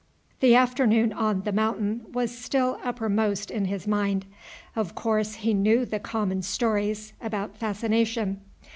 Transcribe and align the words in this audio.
The 0.39 0.55
afternoon 0.55 1.13
on 1.13 1.41
The 1.41 1.51
Mountain 1.51 2.07
was 2.11 2.35
still 2.35 2.79
upper 2.83 3.07
most 3.07 3.51
in 3.51 3.65
his 3.65 3.85
mind. 3.85 4.25
Of 4.75 4.95
course 4.95 5.35
he 5.35 5.53
knew 5.53 5.85
the 5.85 5.99
common 5.99 6.41
stories 6.41 7.13
about 7.21 7.55
fascination. 7.55 8.41